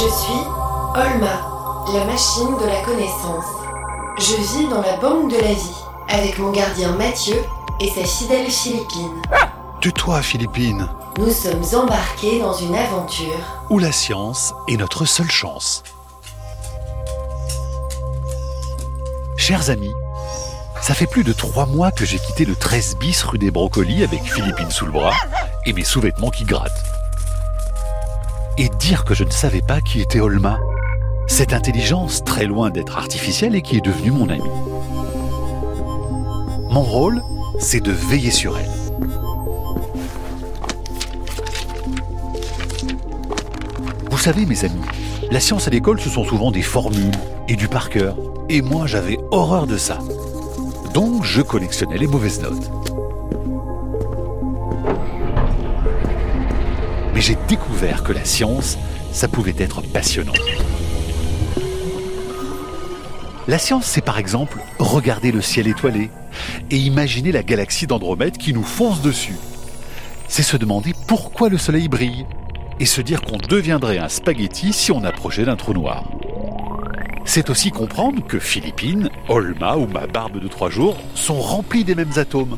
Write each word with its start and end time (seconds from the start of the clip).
Je 0.00 0.06
suis 0.06 0.46
Olma, 0.94 1.84
la 1.92 2.04
machine 2.06 2.56
de 2.56 2.64
la 2.64 2.80
connaissance. 2.80 3.44
Je 4.16 4.34
vis 4.34 4.66
dans 4.66 4.80
la 4.80 4.96
banque 4.96 5.30
de 5.30 5.36
la 5.36 5.52
vie, 5.52 5.76
avec 6.08 6.38
mon 6.38 6.52
gardien 6.52 6.92
Mathieu 6.92 7.36
et 7.80 7.90
sa 7.90 8.04
fidèle 8.04 8.50
Philippine. 8.50 9.20
Tais-toi, 9.82 10.22
Philippine. 10.22 10.88
Nous 11.18 11.30
sommes 11.30 11.82
embarqués 11.82 12.40
dans 12.40 12.54
une 12.54 12.74
aventure. 12.76 13.36
Où 13.68 13.78
la 13.78 13.92
science 13.92 14.54
est 14.68 14.78
notre 14.78 15.04
seule 15.04 15.30
chance. 15.30 15.82
Chers 19.36 19.68
amis, 19.68 19.92
ça 20.80 20.94
fait 20.94 21.08
plus 21.08 21.24
de 21.24 21.34
trois 21.34 21.66
mois 21.66 21.90
que 21.90 22.06
j'ai 22.06 22.18
quitté 22.18 22.46
le 22.46 22.56
13 22.56 22.96
bis 22.96 23.22
rue 23.24 23.36
des 23.36 23.50
Brocolis 23.50 24.02
avec 24.02 24.22
Philippine 24.22 24.70
sous 24.70 24.86
le 24.86 24.92
bras 24.92 25.12
et 25.66 25.74
mes 25.74 25.84
sous-vêtements 25.84 26.30
qui 26.30 26.44
grattent. 26.44 26.99
Et 28.58 28.68
dire 28.78 29.04
que 29.04 29.14
je 29.14 29.24
ne 29.24 29.30
savais 29.30 29.62
pas 29.62 29.80
qui 29.80 30.00
était 30.00 30.20
Olma, 30.20 30.58
cette 31.26 31.52
intelligence 31.52 32.24
très 32.24 32.46
loin 32.46 32.70
d'être 32.70 32.98
artificielle 32.98 33.54
et 33.54 33.62
qui 33.62 33.76
est 33.76 33.84
devenue 33.84 34.10
mon 34.10 34.28
amie. 34.28 34.42
Mon 36.70 36.82
rôle, 36.82 37.22
c'est 37.58 37.80
de 37.80 37.92
veiller 37.92 38.30
sur 38.30 38.58
elle. 38.58 38.70
Vous 44.10 44.18
savez, 44.18 44.44
mes 44.44 44.64
amis, 44.64 44.82
la 45.30 45.40
science 45.40 45.66
à 45.66 45.70
l'école, 45.70 46.00
ce 46.00 46.10
sont 46.10 46.24
souvent 46.24 46.50
des 46.50 46.62
formules 46.62 47.14
et 47.48 47.56
du 47.56 47.68
par 47.68 47.88
cœur. 47.88 48.16
Et 48.48 48.60
moi, 48.60 48.86
j'avais 48.86 49.18
horreur 49.30 49.66
de 49.66 49.76
ça. 49.76 49.98
Donc, 50.92 51.24
je 51.24 51.40
collectionnais 51.40 51.96
les 51.96 52.06
mauvaises 52.06 52.42
notes. 52.42 52.70
Mais 57.20 57.26
j'ai 57.26 57.36
découvert 57.48 58.02
que 58.02 58.14
la 58.14 58.24
science, 58.24 58.78
ça 59.12 59.28
pouvait 59.28 59.54
être 59.58 59.82
passionnant. 59.82 60.32
La 63.46 63.58
science, 63.58 63.84
c'est 63.84 64.00
par 64.00 64.16
exemple 64.16 64.56
regarder 64.78 65.30
le 65.30 65.42
ciel 65.42 65.68
étoilé 65.68 66.08
et 66.70 66.78
imaginer 66.78 67.30
la 67.30 67.42
galaxie 67.42 67.86
d'Andromède 67.86 68.38
qui 68.38 68.54
nous 68.54 68.62
fonce 68.62 69.02
dessus. 69.02 69.36
C'est 70.28 70.42
se 70.42 70.56
demander 70.56 70.94
pourquoi 71.06 71.50
le 71.50 71.58
soleil 71.58 71.88
brille 71.88 72.24
et 72.78 72.86
se 72.86 73.02
dire 73.02 73.20
qu'on 73.20 73.36
deviendrait 73.36 73.98
un 73.98 74.08
spaghetti 74.08 74.72
si 74.72 74.90
on 74.90 75.04
approchait 75.04 75.44
d'un 75.44 75.56
trou 75.56 75.74
noir. 75.74 76.04
C'est 77.26 77.50
aussi 77.50 77.70
comprendre 77.70 78.26
que 78.26 78.38
Philippine, 78.38 79.10
Olma 79.28 79.76
ou 79.76 79.86
ma 79.86 80.06
barbe 80.06 80.40
de 80.40 80.48
trois 80.48 80.70
jours 80.70 80.96
sont 81.14 81.38
remplis 81.38 81.84
des 81.84 81.94
mêmes 81.94 82.16
atomes. 82.16 82.56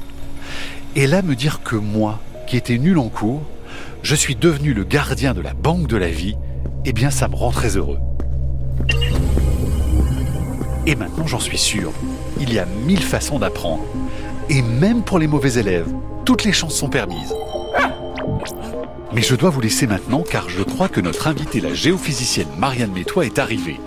Et 0.95 1.09
là 1.09 1.23
me 1.23 1.35
dire 1.35 1.65
que 1.65 1.75
moi, 1.75 2.21
qui 2.47 2.57
étais 2.57 2.79
nul 2.79 2.99
en 2.99 3.09
cours, 3.09 3.43
je 4.03 4.15
suis 4.15 4.35
devenu 4.35 4.75
le 4.75 4.85
gardien 4.85 5.33
de 5.33 5.41
la 5.41 5.55
banque 5.55 5.87
de 5.87 5.97
la 5.97 6.09
vie, 6.09 6.37
eh 6.85 6.93
bien 6.93 7.11
ça 7.11 7.29
me 7.29 7.37
rend 7.37 7.51
très 7.51 7.77
heureux. 7.77 7.99
Et 10.87 10.97
maintenant 10.97 11.27
j'en 11.27 11.39
suis 11.39 11.59
sûr, 11.59 11.93
il 12.41 12.53
y 12.53 12.59
a 12.59 12.67
mille 12.67 13.03
façons 13.03 13.39
d'apprendre. 13.39 13.85
Et 14.51 14.61
même 14.61 15.03
pour 15.03 15.19
les 15.19 15.29
mauvais 15.29 15.55
élèves, 15.55 15.89
toutes 16.25 16.45
les 16.45 16.53
chances 16.53 16.75
sont 16.75 16.89
permises. 16.89 17.35
Mais 19.13 19.23
je 19.23 19.37
dois 19.37 19.51
vous 19.51 19.61
laisser 19.61 19.87
maintenant 19.87 20.25
car 20.29 20.49
je 20.49 20.63
crois 20.63 20.89
que 20.89 21.01
notre 21.01 21.29
invitée, 21.29 21.61
la 21.61 21.75
géophysicienne 21.75 22.49
Marianne 22.59 22.93
Métois, 22.93 23.27
est 23.27 23.39
arrivée. 23.39 23.79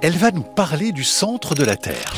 Elle 0.00 0.16
va 0.16 0.30
nous 0.30 0.42
parler 0.42 0.92
du 0.92 1.02
centre 1.02 1.54
de 1.54 1.64
la 1.64 1.76
Terre. 1.76 2.14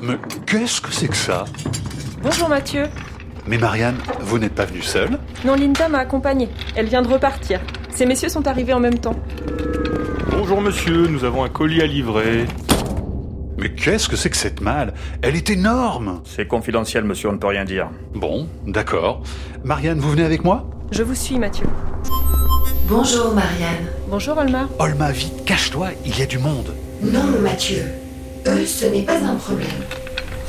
Mais 0.00 0.18
qu'est-ce 0.46 0.80
que 0.80 0.92
c'est 0.92 1.08
que 1.08 1.16
ça? 1.16 1.44
Bonjour 2.28 2.48
Mathieu. 2.48 2.86
Mais 3.46 3.56
Marianne, 3.56 3.98
vous 4.22 4.40
n'êtes 4.40 4.56
pas 4.56 4.64
venue 4.64 4.82
seule 4.82 5.16
Non, 5.44 5.54
Linda 5.54 5.88
m'a 5.88 5.98
accompagnée. 5.98 6.48
Elle 6.74 6.86
vient 6.86 7.00
de 7.00 7.06
repartir. 7.06 7.60
Ces 7.94 8.04
messieurs 8.04 8.30
sont 8.30 8.48
arrivés 8.48 8.72
en 8.72 8.80
même 8.80 8.98
temps. 8.98 9.14
Bonjour 10.32 10.60
monsieur, 10.60 11.06
nous 11.06 11.22
avons 11.22 11.44
un 11.44 11.48
colis 11.48 11.80
à 11.82 11.86
livrer. 11.86 12.46
Mais 13.58 13.72
qu'est-ce 13.72 14.08
que 14.08 14.16
c'est 14.16 14.30
que 14.30 14.36
cette 14.36 14.60
malle? 14.60 14.92
Elle 15.22 15.36
est 15.36 15.50
énorme 15.50 16.20
C'est 16.24 16.48
confidentiel, 16.48 17.04
monsieur, 17.04 17.28
on 17.28 17.34
ne 17.34 17.38
peut 17.38 17.46
rien 17.46 17.64
dire. 17.64 17.90
Bon, 18.12 18.48
d'accord. 18.66 19.22
Marianne, 19.62 20.00
vous 20.00 20.10
venez 20.10 20.24
avec 20.24 20.42
moi? 20.42 20.68
Je 20.90 21.04
vous 21.04 21.14
suis, 21.14 21.38
Mathieu. 21.38 21.68
Bonjour 22.88 23.34
Marianne. 23.34 23.86
Bonjour, 24.08 24.36
Olma. 24.36 24.68
Olma, 24.80 25.12
vite, 25.12 25.44
cache-toi, 25.44 25.90
il 26.04 26.18
y 26.18 26.22
a 26.22 26.26
du 26.26 26.38
monde. 26.40 26.74
Non, 27.02 27.22
Mathieu. 27.40 27.84
Eux, 28.48 28.66
ce 28.66 28.86
n'est 28.86 29.02
pas 29.02 29.18
un 29.22 29.36
problème. 29.36 29.68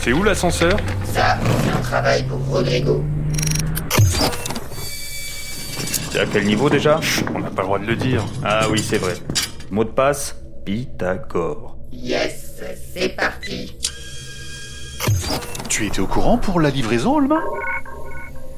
C'est 0.07 0.13
où 0.13 0.23
l'ascenseur? 0.23 0.78
Ça, 1.03 1.38
c'est 1.66 1.69
un 1.69 1.81
travail 1.81 2.23
pour 2.23 2.40
Rodrigo. 2.47 3.03
C'est 6.12 6.22
à 6.22 6.25
quel 6.25 6.45
niveau 6.45 6.69
déjà? 6.69 7.01
On 7.35 7.40
n'a 7.40 7.50
pas 7.50 7.63
le 7.63 7.68
droit 7.68 7.79
de 7.79 7.88
le 7.88 7.97
dire. 7.97 8.23
Ah 8.41 8.67
oui, 8.72 8.81
c'est 8.81 9.00
vrai. 9.00 9.16
Mot 9.69 9.84
de 9.84 9.90
passe 9.90 10.38
Pythagore. 10.63 11.75
Yes, 11.91 12.53
c'est 12.94 13.17
parti. 13.17 13.75
Tu 15.67 15.88
étais 15.88 16.00
au 16.00 16.07
courant 16.07 16.38
pour 16.38 16.62
la 16.62 16.69
livraison, 16.69 17.17
Olma? 17.17 17.41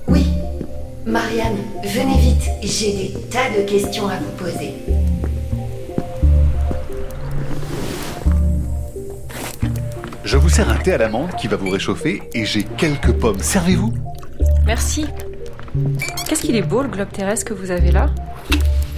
Oui. 0.07 0.27
Marianne, 1.07 1.57
venez 1.83 2.19
vite. 2.19 2.43
J'ai 2.61 2.93
des 2.93 3.13
tas 3.31 3.49
de 3.57 3.67
questions 3.67 4.07
à 4.07 4.17
vous 4.17 4.31
poser. 4.37 4.75
Je 10.29 10.37
vous 10.37 10.47
sers 10.47 10.69
un 10.69 10.75
thé 10.75 10.93
à 10.93 10.99
l'amande 10.99 11.31
qui 11.37 11.47
va 11.47 11.55
vous 11.55 11.71
réchauffer 11.71 12.21
et 12.35 12.45
j'ai 12.45 12.61
quelques 12.61 13.13
pommes. 13.13 13.41
Servez-vous 13.41 13.91
Merci. 14.63 15.07
Qu'est-ce 16.27 16.43
qu'il 16.43 16.55
est 16.55 16.61
beau, 16.61 16.83
le 16.83 16.87
globe 16.87 17.09
terrestre 17.11 17.45
que 17.45 17.55
vous 17.55 17.71
avez 17.71 17.91
là? 17.91 18.11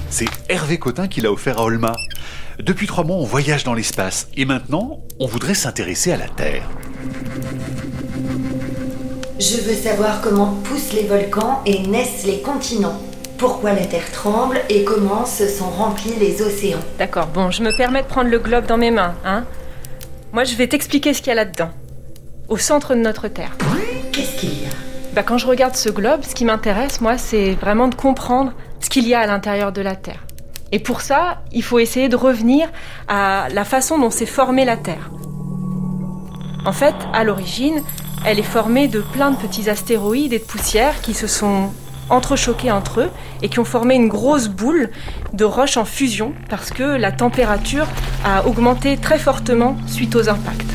C'est 0.10 0.28
Hervé 0.50 0.78
Cotin 0.78 1.08
qui 1.08 1.22
l'a 1.22 1.32
offert 1.32 1.60
à 1.60 1.64
Olma. 1.64 1.96
Depuis 2.60 2.86
trois 2.86 3.06
mois, 3.06 3.16
on 3.16 3.24
voyage 3.24 3.64
dans 3.64 3.74
l'espace 3.74 4.28
et 4.36 4.44
maintenant, 4.44 5.00
on 5.22 5.26
voudrait 5.26 5.54
s'intéresser 5.54 6.12
à 6.12 6.18
la 6.18 6.28
Terre. 6.28 6.70
Je 9.40 9.62
veux 9.62 9.76
savoir 9.76 10.20
comment 10.20 10.56
poussent 10.66 10.92
les 10.92 11.08
volcans 11.08 11.62
et 11.66 11.80
naissent 11.88 12.26
les 12.26 12.42
continents. 12.42 13.02
Pourquoi 13.38 13.72
la 13.72 13.86
Terre 13.86 14.12
tremble 14.12 14.60
et 14.68 14.84
comment 14.84 15.26
se 15.26 15.48
sont 15.48 15.70
remplis 15.70 16.12
les 16.20 16.42
océans? 16.42 16.82
D'accord, 17.00 17.28
bon, 17.28 17.52
je 17.52 17.64
me 17.64 17.72
permets 17.78 18.02
de 18.02 18.08
prendre 18.08 18.30
le 18.30 18.40
globe 18.40 18.66
dans 18.66 18.78
mes 18.78 18.92
mains, 18.92 19.16
hein 19.24 19.46
Moi, 20.34 20.46
je 20.46 20.56
vais 20.56 20.68
t'expliquer 20.68 21.14
ce 21.14 21.22
qu'il 21.22 21.28
y 21.28 21.32
a 21.32 21.36
là-dedans. 21.36 21.72
Au 22.48 22.58
centre 22.58 22.96
de 22.96 23.02
notre 23.02 23.28
Terre. 23.28 23.58
Qu'est-ce 24.14 24.40
qu'il 24.40 24.62
y 24.62 24.66
a? 24.66 24.70
Bah, 25.14 25.24
quand 25.24 25.38
je 25.38 25.46
regarde 25.46 25.76
ce 25.76 25.90
globe, 25.90 26.22
ce 26.24 26.34
qui 26.34 26.46
m'intéresse, 26.46 27.02
moi, 27.02 27.18
c'est 27.18 27.52
vraiment 27.56 27.90
de 27.90 27.96
comprendre 27.96 28.54
ce 28.80 28.90
qu'il 28.90 29.06
y 29.10 29.14
a 29.14 29.20
à 29.20 29.28
l'intérieur 29.28 29.74
de 29.74 29.82
la 29.82 29.98
Terre. 29.98 30.24
Et 30.72 30.80
pour 30.80 31.02
ça, 31.02 31.42
il 31.52 31.64
faut 31.64 31.80
essayer 31.80 32.08
de 32.08 32.16
revenir 32.16 32.70
à 33.10 33.48
la 33.52 33.66
façon 33.66 34.00
dont 34.00 34.10
s'est 34.10 34.26
formée 34.26 34.64
la 34.64 34.78
Terre. 34.78 35.12
En 36.66 36.72
fait, 36.72 36.96
à 37.12 37.26
l'origine, 37.26 37.84
elle 38.26 38.40
est 38.40 38.44
formée 38.44 38.88
de 38.88 39.02
plein 39.02 39.32
de 39.32 39.36
petits 39.36 39.70
astéroïdes 39.70 40.32
et 40.32 40.40
de 40.40 40.44
poussières 40.46 41.02
qui 41.02 41.14
se 41.14 41.28
sont 41.28 41.72
entrechoqués 42.12 42.72
entre 42.72 43.02
eux 43.02 43.10
et 43.42 43.50
qui 43.50 43.60
ont 43.60 43.66
formé 43.66 43.96
une 43.96 44.08
grosse 44.08 44.48
boule 44.48 44.90
de 45.34 45.46
roches 45.46 45.78
en 45.78 45.86
fusion 45.86 46.34
parce 46.50 46.70
que 46.70 46.84
la 46.84 47.12
température 47.12 47.88
a 48.24 48.46
augmenté 48.46 48.98
très 48.98 49.18
fortement 49.18 49.78
suite 49.88 50.16
aux 50.16 50.30
impacts. 50.30 50.72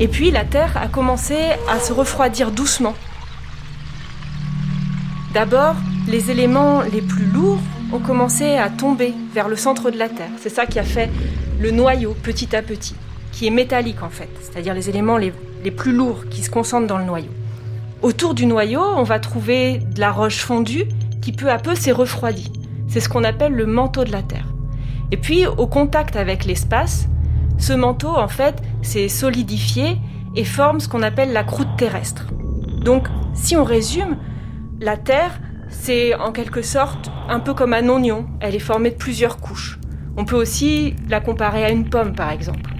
Et 0.00 0.08
puis 0.08 0.30
la 0.30 0.44
Terre 0.44 0.76
a 0.76 0.86
commencé 0.86 1.36
à 1.68 1.80
se 1.80 1.92
refroidir 1.92 2.52
doucement. 2.52 2.94
D'abord, 5.34 5.74
les 6.06 6.30
éléments 6.30 6.82
les 6.82 7.02
plus 7.02 7.26
lourds 7.26 7.60
ont 7.92 7.98
commencé 7.98 8.56
à 8.56 8.70
tomber 8.70 9.12
vers 9.34 9.48
le 9.48 9.56
centre 9.56 9.90
de 9.90 9.98
la 9.98 10.08
Terre. 10.08 10.30
C'est 10.40 10.48
ça 10.48 10.66
qui 10.66 10.78
a 10.78 10.84
fait 10.84 11.10
le 11.60 11.70
noyau 11.70 12.14
petit 12.22 12.54
à 12.54 12.62
petit, 12.62 12.94
qui 13.32 13.46
est 13.46 13.50
métallique 13.50 14.02
en 14.02 14.10
fait, 14.10 14.28
c'est-à-dire 14.40 14.74
les 14.74 14.88
éléments 14.88 15.16
les, 15.16 15.32
les 15.64 15.70
plus 15.70 15.92
lourds 15.92 16.24
qui 16.30 16.42
se 16.42 16.50
concentrent 16.50 16.86
dans 16.86 16.98
le 16.98 17.04
noyau. 17.04 17.30
Autour 18.00 18.34
du 18.34 18.46
noyau, 18.46 18.80
on 18.80 19.02
va 19.02 19.18
trouver 19.18 19.78
de 19.78 19.98
la 19.98 20.12
roche 20.12 20.38
fondue 20.38 20.84
qui 21.20 21.32
peu 21.32 21.50
à 21.50 21.58
peu 21.58 21.74
s'est 21.74 21.92
refroidie. 21.92 22.52
C'est 22.86 23.00
ce 23.00 23.08
qu'on 23.08 23.24
appelle 23.24 23.52
le 23.52 23.66
manteau 23.66 24.04
de 24.04 24.12
la 24.12 24.22
Terre. 24.22 24.46
Et 25.10 25.16
puis, 25.16 25.46
au 25.46 25.66
contact 25.66 26.14
avec 26.14 26.44
l'espace, 26.44 27.08
ce 27.58 27.72
manteau, 27.72 28.16
en 28.16 28.28
fait, 28.28 28.62
s'est 28.82 29.08
solidifié 29.08 29.98
et 30.36 30.44
forme 30.44 30.78
ce 30.78 30.88
qu'on 30.88 31.02
appelle 31.02 31.32
la 31.32 31.42
croûte 31.42 31.76
terrestre. 31.76 32.26
Donc, 32.84 33.08
si 33.34 33.56
on 33.56 33.64
résume, 33.64 34.16
la 34.80 34.96
Terre, 34.96 35.40
c'est 35.68 36.14
en 36.14 36.30
quelque 36.30 36.62
sorte 36.62 37.10
un 37.28 37.40
peu 37.40 37.52
comme 37.52 37.72
un 37.72 37.88
oignon. 37.88 38.26
Elle 38.38 38.54
est 38.54 38.60
formée 38.60 38.90
de 38.90 38.96
plusieurs 38.96 39.38
couches. 39.38 39.80
On 40.16 40.24
peut 40.24 40.36
aussi 40.36 40.94
la 41.08 41.20
comparer 41.20 41.64
à 41.64 41.70
une 41.70 41.90
pomme, 41.90 42.14
par 42.14 42.30
exemple. 42.30 42.70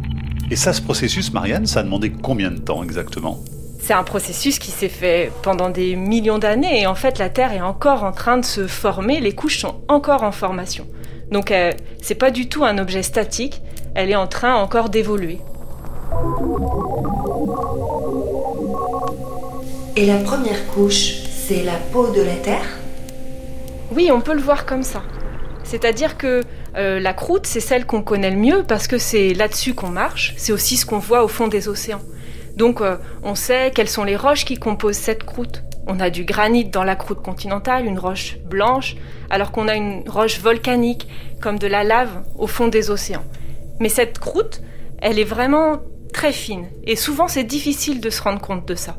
Et 0.50 0.56
ça, 0.56 0.72
ce 0.72 0.80
processus, 0.80 1.32
Marianne, 1.32 1.66
ça 1.66 1.80
a 1.80 1.82
demandé 1.82 2.12
combien 2.12 2.52
de 2.52 2.58
temps 2.58 2.84
exactement? 2.84 3.40
C'est 3.80 3.94
un 3.94 4.04
processus 4.04 4.58
qui 4.58 4.70
s'est 4.70 4.88
fait 4.88 5.32
pendant 5.42 5.70
des 5.70 5.96
millions 5.96 6.38
d'années 6.38 6.82
et 6.82 6.86
en 6.86 6.94
fait 6.94 7.18
la 7.18 7.30
Terre 7.30 7.52
est 7.52 7.60
encore 7.60 8.04
en 8.04 8.12
train 8.12 8.36
de 8.36 8.44
se 8.44 8.66
former, 8.66 9.20
les 9.20 9.32
couches 9.34 9.60
sont 9.60 9.76
encore 9.88 10.24
en 10.24 10.32
formation. 10.32 10.86
Donc 11.30 11.50
euh, 11.50 11.72
c'est 12.02 12.14
pas 12.14 12.30
du 12.30 12.48
tout 12.48 12.64
un 12.64 12.78
objet 12.78 13.02
statique, 13.02 13.62
elle 13.94 14.10
est 14.10 14.16
en 14.16 14.26
train 14.26 14.54
encore 14.56 14.88
d'évoluer. 14.88 15.38
Et 19.96 20.06
la 20.06 20.18
première 20.18 20.66
couche, 20.68 21.14
c'est 21.28 21.64
la 21.64 21.76
peau 21.92 22.10
de 22.10 22.22
la 22.22 22.34
Terre? 22.36 22.78
Oui, 23.92 24.10
on 24.12 24.20
peut 24.20 24.34
le 24.34 24.40
voir 24.40 24.66
comme 24.66 24.82
ça. 24.82 25.02
C'est-à-dire 25.64 26.16
que 26.16 26.42
euh, 26.76 27.00
la 27.00 27.12
croûte, 27.12 27.46
c'est 27.46 27.60
celle 27.60 27.84
qu'on 27.84 28.02
connaît 28.02 28.30
le 28.30 28.36
mieux 28.36 28.62
parce 28.62 28.86
que 28.86 28.98
c'est 28.98 29.34
là-dessus 29.34 29.74
qu'on 29.74 29.88
marche, 29.88 30.34
c'est 30.36 30.52
aussi 30.52 30.76
ce 30.76 30.86
qu'on 30.86 30.98
voit 30.98 31.24
au 31.24 31.28
fond 31.28 31.48
des 31.48 31.68
océans. 31.68 32.00
Donc 32.58 32.80
euh, 32.80 32.96
on 33.22 33.36
sait 33.36 33.70
quelles 33.72 33.88
sont 33.88 34.02
les 34.02 34.16
roches 34.16 34.44
qui 34.44 34.56
composent 34.56 34.96
cette 34.96 35.22
croûte. 35.22 35.62
On 35.86 36.00
a 36.00 36.10
du 36.10 36.24
granit 36.24 36.64
dans 36.64 36.82
la 36.82 36.96
croûte 36.96 37.22
continentale, 37.22 37.86
une 37.86 38.00
roche 38.00 38.36
blanche, 38.44 38.96
alors 39.30 39.52
qu'on 39.52 39.68
a 39.68 39.76
une 39.76 40.02
roche 40.06 40.40
volcanique, 40.40 41.06
comme 41.40 41.58
de 41.58 41.68
la 41.68 41.84
lave 41.84 42.10
au 42.36 42.48
fond 42.48 42.66
des 42.66 42.90
océans. 42.90 43.24
Mais 43.78 43.88
cette 43.88 44.18
croûte, 44.18 44.60
elle 45.00 45.20
est 45.20 45.24
vraiment 45.24 45.78
très 46.12 46.32
fine, 46.32 46.66
et 46.84 46.96
souvent 46.96 47.28
c'est 47.28 47.44
difficile 47.44 48.00
de 48.00 48.10
se 48.10 48.20
rendre 48.20 48.40
compte 48.40 48.66
de 48.66 48.74
ça. 48.74 48.96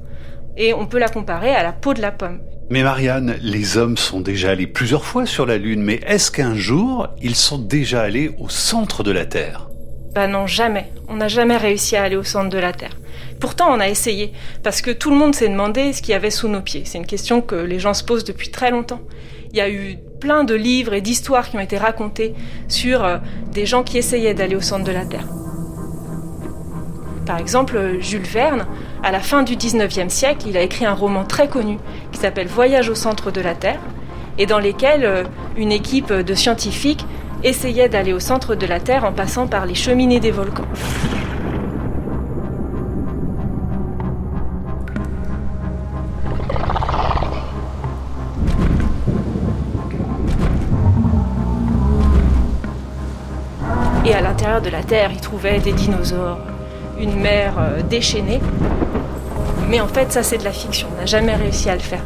Et 0.55 0.73
on 0.73 0.87
peut 0.87 0.97
la 0.97 1.09
comparer 1.09 1.53
à 1.53 1.61
la 1.61 1.73
peau 1.73 1.93
de 1.93 2.01
la 2.01 2.11
pomme. 2.11 2.39
Mais 2.69 2.83
Marianne, 2.83 3.35
les 3.41 3.77
hommes 3.77 3.97
sont 3.97 4.21
déjà 4.21 4.51
allés 4.51 4.67
plusieurs 4.67 5.03
fois 5.03 5.25
sur 5.25 5.45
la 5.45 5.57
Lune, 5.57 5.81
mais 5.81 5.99
est-ce 6.05 6.31
qu'un 6.31 6.55
jour, 6.55 7.07
ils 7.21 7.35
sont 7.35 7.57
déjà 7.57 8.01
allés 8.01 8.31
au 8.39 8.47
centre 8.47 9.03
de 9.03 9.11
la 9.11 9.25
Terre? 9.25 9.69
Bah 10.13 10.27
non, 10.27 10.47
jamais. 10.47 10.91
On 11.07 11.15
n'a 11.15 11.27
jamais 11.27 11.57
réussi 11.57 11.95
à 11.95 12.03
aller 12.03 12.15
au 12.15 12.23
centre 12.23 12.49
de 12.49 12.57
la 12.57 12.73
Terre. 12.73 12.97
Pourtant, 13.39 13.67
on 13.69 13.79
a 13.79 13.87
essayé, 13.87 14.33
parce 14.63 14.81
que 14.81 14.91
tout 14.91 15.11
le 15.11 15.15
monde 15.15 15.35
s'est 15.35 15.49
demandé 15.49 15.93
ce 15.93 16.01
qu'il 16.01 16.11
y 16.11 16.15
avait 16.15 16.31
sous 16.31 16.47
nos 16.47 16.61
pieds. 16.61 16.83
C'est 16.85 16.97
une 16.97 17.05
question 17.05 17.41
que 17.41 17.55
les 17.55 17.79
gens 17.79 17.93
se 17.93 18.03
posent 18.03 18.23
depuis 18.23 18.49
très 18.49 18.71
longtemps. 18.71 19.01
Il 19.51 19.57
y 19.57 19.61
a 19.61 19.69
eu 19.69 19.97
plein 20.19 20.43
de 20.43 20.55
livres 20.55 20.93
et 20.93 21.01
d'histoires 21.01 21.49
qui 21.49 21.57
ont 21.57 21.61
été 21.61 21.77
racontées 21.77 22.33
sur 22.67 23.03
euh, 23.03 23.17
des 23.51 23.65
gens 23.65 23.83
qui 23.83 23.97
essayaient 23.97 24.33
d'aller 24.33 24.55
au 24.55 24.61
centre 24.61 24.83
de 24.83 24.91
la 24.91 25.05
Terre. 25.05 25.25
Par 27.25 27.37
exemple, 27.37 27.97
Jules 27.99 28.21
Verne, 28.21 28.65
à 29.03 29.11
la 29.11 29.19
fin 29.19 29.43
du 29.43 29.55
19e 29.55 30.09
siècle, 30.09 30.47
il 30.47 30.57
a 30.57 30.61
écrit 30.61 30.85
un 30.85 30.93
roman 30.93 31.23
très 31.23 31.47
connu 31.47 31.77
qui 32.11 32.19
s'appelle 32.19 32.47
Voyage 32.47 32.89
au 32.89 32.95
centre 32.95 33.31
de 33.31 33.41
la 33.41 33.53
Terre, 33.53 33.79
et 34.37 34.45
dans 34.45 34.59
lequel 34.59 35.05
euh, 35.05 35.23
une 35.55 35.71
équipe 35.71 36.11
de 36.11 36.33
scientifiques 36.33 37.05
essayait 37.43 37.89
d'aller 37.89 38.13
au 38.13 38.19
centre 38.19 38.55
de 38.55 38.65
la 38.65 38.79
Terre 38.79 39.05
en 39.05 39.11
passant 39.11 39.47
par 39.47 39.65
les 39.65 39.75
cheminées 39.75 40.19
des 40.19 40.31
volcans. 40.31 40.63
Et 54.05 54.13
à 54.13 54.21
l'intérieur 54.21 54.61
de 54.61 54.69
la 54.69 54.81
Terre, 54.81 55.11
ils 55.13 55.21
trouvaient 55.21 55.59
des 55.59 55.71
dinosaures, 55.71 56.39
une 56.99 57.15
mer 57.19 57.53
euh, 57.59 57.81
déchaînée. 57.83 58.41
Mais 59.69 59.79
en 59.79 59.87
fait, 59.87 60.11
ça 60.11 60.23
c'est 60.23 60.39
de 60.39 60.43
la 60.43 60.51
fiction, 60.51 60.87
on 60.95 60.99
n'a 60.99 61.05
jamais 61.05 61.35
réussi 61.35 61.69
à 61.69 61.75
le 61.75 61.79
faire. 61.79 62.03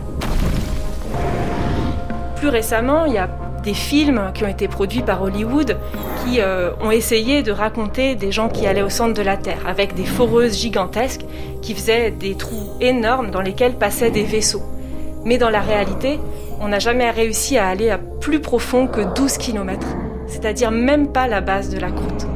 Plus 2.35 2.49
récemment, 2.49 3.05
il 3.05 3.13
y 3.13 3.17
a 3.17 3.29
des 3.63 3.73
films 3.73 4.31
qui 4.33 4.43
ont 4.43 4.47
été 4.47 4.67
produits 4.67 5.01
par 5.01 5.21
Hollywood 5.21 5.77
qui 6.23 6.41
euh, 6.41 6.71
ont 6.81 6.91
essayé 6.91 7.41
de 7.41 7.51
raconter 7.51 8.15
des 8.15 8.31
gens 8.31 8.49
qui 8.49 8.67
allaient 8.67 8.81
au 8.81 8.89
centre 8.89 9.13
de 9.13 9.21
la 9.21 9.37
Terre 9.37 9.61
avec 9.67 9.95
des 9.95 10.05
foreuses 10.05 10.57
gigantesques 10.57 11.25
qui 11.61 11.73
faisaient 11.73 12.11
des 12.11 12.35
trous 12.35 12.71
énormes 12.81 13.31
dans 13.31 13.41
lesquels 13.41 13.73
passaient 13.73 14.11
des 14.11 14.23
vaisseaux. 14.23 14.63
Mais 15.23 15.37
dans 15.37 15.49
la 15.49 15.61
réalité, 15.61 16.19
on 16.59 16.67
n'a 16.67 16.79
jamais 16.79 17.09
réussi 17.09 17.57
à 17.57 17.67
aller 17.67 17.89
à 17.89 17.97
plus 17.97 18.41
profond 18.41 18.87
que 18.87 19.01
12 19.15 19.37
km, 19.37 19.87
c'est-à-dire 20.27 20.71
même 20.71 21.07
pas 21.07 21.27
la 21.27 21.41
base 21.41 21.69
de 21.69 21.79
la 21.79 21.91
croûte. 21.91 22.27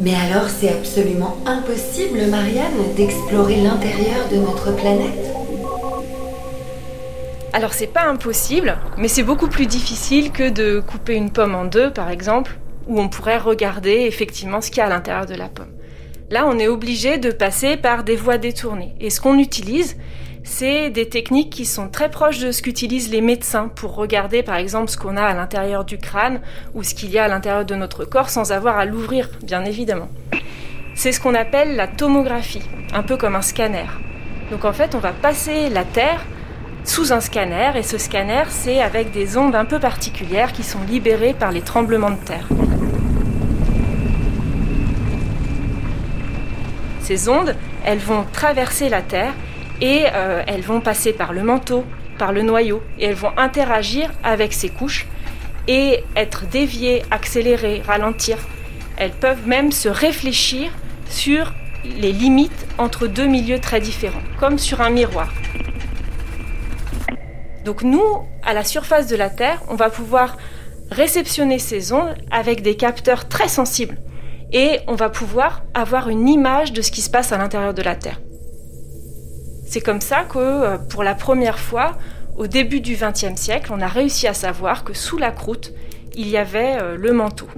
Mais 0.00 0.14
alors 0.14 0.50
c'est 0.50 0.68
absolument 0.68 1.36
impossible, 1.46 2.26
Marianne, 2.30 2.94
d'explorer 2.96 3.56
l'intérieur 3.56 4.28
de 4.30 4.36
notre 4.36 4.76
planète? 4.76 5.36
Alors 7.52 7.72
c'est 7.72 7.86
pas 7.86 8.04
impossible, 8.04 8.76
mais 8.98 9.08
c'est 9.08 9.22
beaucoup 9.22 9.48
plus 9.48 9.66
difficile 9.66 10.30
que 10.32 10.48
de 10.48 10.80
couper 10.80 11.14
une 11.14 11.30
pomme 11.30 11.54
en 11.54 11.64
deux, 11.64 11.90
par 11.90 12.10
exemple, 12.10 12.58
où 12.86 13.00
on 13.00 13.08
pourrait 13.08 13.38
regarder 13.38 14.02
effectivement 14.06 14.60
ce 14.60 14.70
qu'il 14.70 14.78
y 14.78 14.80
a 14.82 14.86
à 14.86 14.90
l'intérieur 14.90 15.26
de 15.26 15.34
la 15.34 15.48
pomme. 15.48 15.72
Là, 16.30 16.44
on 16.46 16.58
est 16.58 16.68
obligé 16.68 17.18
de 17.18 17.30
passer 17.30 17.76
par 17.76 18.02
des 18.02 18.16
voies 18.16 18.38
détournées. 18.38 18.94
Et 19.00 19.10
ce 19.10 19.20
qu'on 19.20 19.38
utilise, 19.38 19.96
c'est 20.42 20.90
des 20.90 21.08
techniques 21.08 21.50
qui 21.50 21.64
sont 21.64 21.88
très 21.88 22.10
proches 22.10 22.38
de 22.38 22.52
ce 22.52 22.62
qu'utilisent 22.62 23.10
les 23.10 23.20
médecins 23.20 23.68
pour 23.68 23.94
regarder 23.94 24.42
par 24.42 24.56
exemple 24.56 24.90
ce 24.90 24.96
qu'on 24.96 25.16
a 25.16 25.22
à 25.22 25.34
l'intérieur 25.34 25.84
du 25.84 25.98
crâne 25.98 26.40
ou 26.74 26.82
ce 26.82 26.94
qu'il 26.94 27.10
y 27.10 27.18
a 27.18 27.24
à 27.24 27.28
l'intérieur 27.28 27.64
de 27.64 27.74
notre 27.74 28.04
corps 28.04 28.30
sans 28.30 28.52
avoir 28.52 28.78
à 28.78 28.84
l'ouvrir, 28.84 29.30
bien 29.42 29.64
évidemment. 29.64 30.08
C'est 30.94 31.12
ce 31.12 31.20
qu'on 31.20 31.34
appelle 31.34 31.76
la 31.76 31.88
tomographie, 31.88 32.62
un 32.92 33.02
peu 33.02 33.16
comme 33.16 33.36
un 33.36 33.42
scanner. 33.42 33.86
Donc 34.50 34.64
en 34.64 34.72
fait, 34.72 34.94
on 34.94 34.98
va 34.98 35.12
passer 35.12 35.68
la 35.68 35.84
Terre 35.84 36.24
sous 36.86 37.12
un 37.12 37.20
scanner 37.20 37.72
et 37.74 37.82
ce 37.82 37.98
scanner 37.98 38.44
c'est 38.48 38.80
avec 38.80 39.10
des 39.10 39.36
ondes 39.36 39.54
un 39.54 39.64
peu 39.64 39.78
particulières 39.78 40.52
qui 40.52 40.62
sont 40.62 40.80
libérées 40.88 41.34
par 41.34 41.52
les 41.52 41.60
tremblements 41.60 42.10
de 42.10 42.24
terre. 42.24 42.46
Ces 47.06 47.28
ondes, 47.28 47.54
elles 47.84 47.98
vont 47.98 48.24
traverser 48.32 48.88
la 48.88 49.00
Terre 49.00 49.32
et 49.80 50.06
euh, 50.12 50.42
elles 50.48 50.62
vont 50.62 50.80
passer 50.80 51.12
par 51.12 51.32
le 51.32 51.44
manteau, 51.44 51.84
par 52.18 52.32
le 52.32 52.42
noyau 52.42 52.82
et 52.98 53.04
elles 53.04 53.14
vont 53.14 53.30
interagir 53.36 54.10
avec 54.24 54.52
ces 54.52 54.70
couches 54.70 55.06
et 55.68 56.02
être 56.16 56.46
déviées, 56.46 57.04
accélérées, 57.12 57.80
ralentir. 57.86 58.38
Elles 58.96 59.12
peuvent 59.12 59.46
même 59.46 59.70
se 59.70 59.88
réfléchir 59.88 60.72
sur 61.08 61.52
les 61.84 62.10
limites 62.10 62.66
entre 62.76 63.06
deux 63.06 63.26
milieux 63.26 63.60
très 63.60 63.80
différents, 63.80 64.22
comme 64.40 64.58
sur 64.58 64.80
un 64.80 64.90
miroir. 64.90 65.32
Donc 67.66 67.82
nous, 67.82 68.22
à 68.44 68.54
la 68.54 68.62
surface 68.62 69.08
de 69.08 69.16
la 69.16 69.28
Terre, 69.28 69.60
on 69.68 69.74
va 69.74 69.90
pouvoir 69.90 70.36
réceptionner 70.92 71.58
ces 71.58 71.92
ondes 71.92 72.14
avec 72.30 72.62
des 72.62 72.76
capteurs 72.76 73.28
très 73.28 73.48
sensibles. 73.48 73.98
Et 74.52 74.78
on 74.86 74.94
va 74.94 75.10
pouvoir 75.10 75.64
avoir 75.74 76.08
une 76.08 76.28
image 76.28 76.72
de 76.72 76.80
ce 76.80 76.92
qui 76.92 77.02
se 77.02 77.10
passe 77.10 77.32
à 77.32 77.38
l'intérieur 77.38 77.74
de 77.74 77.82
la 77.82 77.96
Terre. 77.96 78.20
C'est 79.66 79.80
comme 79.80 80.00
ça 80.00 80.22
que, 80.22 80.38
euh, 80.38 80.78
pour 80.78 81.02
la 81.02 81.16
première 81.16 81.58
fois, 81.58 81.98
au 82.36 82.46
début 82.46 82.80
du 82.80 82.94
XXe 82.94 83.34
siècle, 83.34 83.72
on 83.74 83.80
a 83.80 83.88
réussi 83.88 84.28
à 84.28 84.32
savoir 84.32 84.84
que 84.84 84.94
sous 84.94 85.18
la 85.18 85.32
croûte, 85.32 85.72
il 86.14 86.28
y 86.28 86.36
avait 86.36 86.76
euh, 86.80 86.96
le 86.96 87.12
manteau. 87.12 87.48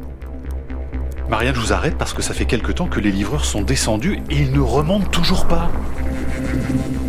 Marianne, 1.29 1.55
je 1.55 1.61
vous 1.61 1.75
arrête 1.75 1.99
parce 1.99 2.15
que 2.15 2.23
ça 2.23 2.33
fait 2.33 2.47
quelque 2.47 2.73
temps 2.73 2.87
que 2.87 2.99
les 2.99 3.11
livreurs 3.11 3.45
sont 3.45 3.61
descendus 3.61 4.21
et 4.31 4.37
ils 4.37 4.53
ne 4.53 4.61
remontent 4.61 5.11
toujours 5.11 5.47
pas. 5.47 5.71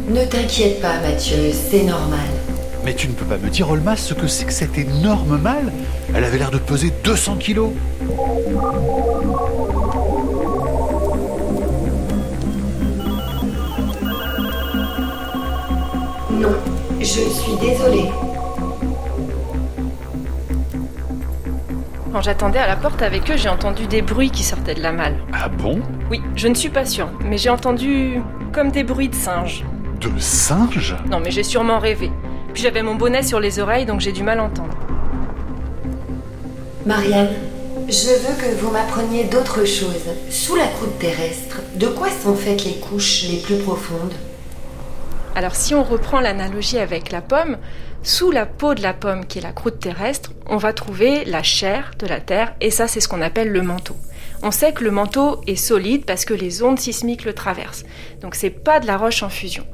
Ne 0.10 0.26
t'inquiète 0.26 0.82
pas, 0.82 1.00
Mathieu, 1.00 1.54
c'est 1.54 1.84
normal. 1.84 2.39
Mais 2.84 2.94
tu 2.96 3.08
ne 3.08 3.14
peux 3.14 3.26
pas 3.26 3.38
me 3.38 3.50
dire, 3.50 3.70
Olmas, 3.70 3.98
ce 3.98 4.14
que 4.14 4.28
c'est 4.28 4.46
que 4.46 4.54
cette 4.54 4.78
énorme 4.78 5.38
malle 5.38 5.72
Elle 6.14 6.24
avait 6.24 6.38
l'air 6.38 6.52
de 6.52 6.58
peser 6.58 6.92
200 7.04 7.36
kilos. 7.36 7.72
Non, 16.32 16.56
je 17.00 17.06
suis 17.06 17.58
désolée. 17.60 18.10
Quand 22.12 22.22
j'attendais 22.22 22.60
à 22.60 22.68
la 22.68 22.76
porte 22.76 23.02
avec 23.02 23.30
eux, 23.30 23.38
j'ai 23.38 23.50
entendu 23.50 23.86
des 23.86 24.02
bruits 24.02 24.32
qui 24.32 24.44
sortaient 24.44 24.74
de 24.74 24.82
la 24.82 24.92
malle. 24.92 25.16
Ah 25.32 25.48
bon? 25.48 25.80
Oui, 26.10 26.22
je 26.36 26.48
ne 26.48 26.56
suis 26.56 26.70
pas 26.70 26.86
sûre, 26.86 27.10
mais 27.24 27.38
j'ai 27.38 27.50
entendu 27.50 28.22
comme 28.52 28.72
des 28.72 28.84
bruits 28.84 29.10
de 29.10 29.16
singes. 29.16 29.64
De 30.02 30.10
singes? 30.18 30.96
Non, 31.10 31.20
mais 31.20 31.30
j'ai 31.30 31.44
sûrement 31.44 31.78
rêvé. 31.78 32.10
Puis 32.54 32.64
j'avais 32.64 32.84
mon 32.84 32.96
bonnet 32.96 33.24
sur 33.24 33.40
les 33.40 33.60
oreilles, 33.60 33.86
donc 33.86 34.02
j'ai 34.02 34.12
du 34.12 34.24
mal 34.24 34.40
à 34.40 34.44
entendre. 34.44 34.76
Marianne, 36.86 37.30
je 37.88 38.10
veux 38.10 38.36
que 38.42 38.56
vous 38.60 38.72
m'appreniez 38.72 39.26
d'autres 39.26 39.66
choses. 39.66 40.10
Sous 40.30 40.56
la 40.56 40.68
croûte 40.68 40.98
terrestre, 41.00 41.62
de 41.76 41.88
quoi 41.88 42.10
sont 42.10 42.36
faites 42.36 42.64
les 42.66 42.76
couches 42.76 43.26
les 43.30 43.38
plus 43.38 43.58
profondes? 43.58 44.14
Alors 45.36 45.56
si 45.56 45.74
on 45.74 45.84
reprend 45.84 46.20
l'analogie 46.20 46.80
avec 46.80 47.12
la 47.12 47.22
pomme, 47.22 47.58
sous 48.04 48.32
la 48.32 48.46
peau 48.46 48.74
de 48.74 48.82
la 48.82 48.94
pomme 48.94 49.26
qui 49.26 49.40
est 49.40 49.42
la 49.42 49.52
croûte 49.52 49.80
terrestre, 49.80 50.32
on 50.48 50.58
va 50.58 50.74
trouver 50.74 51.26
la 51.26 51.44
chair 51.44 51.92
de 52.00 52.08
la 52.08 52.20
Terre 52.20 52.54
et 52.62 52.72
ça 52.72 52.88
c'est 52.88 53.00
ce 53.00 53.08
qu'on 53.08 53.22
appelle 53.22 53.50
le 53.50 53.62
manteau. 53.62 53.96
On 54.42 54.52
sait 54.52 54.72
que 54.72 54.86
le 54.86 54.92
manteau 54.92 55.42
est 55.48 55.58
solide 55.58 56.06
parce 56.06 56.24
que 56.24 56.34
les 56.34 56.64
ondes 56.64 56.80
sismiques 56.80 57.26
le 57.26 57.34
traversent. 57.34 57.84
Donc 58.22 58.36
c'est 58.36 58.50
pas 58.50 58.80
de 58.80 58.88
la 58.88 58.98
roche 58.98 59.22
en 59.22 59.30
fusion. 59.30 59.66